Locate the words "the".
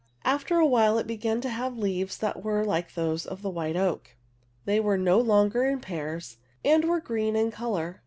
3.43-3.51